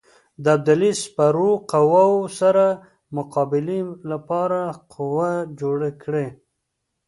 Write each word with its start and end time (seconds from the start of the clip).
د 0.43 0.45
ابدالي 0.55 0.91
د 0.95 0.99
سپرو 1.03 1.49
قواوو 1.71 2.21
سره 2.39 2.65
مقابلې 3.17 3.79
لپاره 4.11 4.59
قوه 4.93 5.31
جوړه 5.59 5.89
کړي. 6.03 6.27